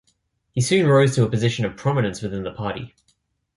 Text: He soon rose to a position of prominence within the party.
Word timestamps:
He 0.51 0.61
soon 0.61 0.87
rose 0.87 1.13
to 1.13 1.23
a 1.25 1.29
position 1.29 1.63
of 1.63 1.77
prominence 1.77 2.23
within 2.23 2.41
the 2.41 2.49
party. 2.51 2.95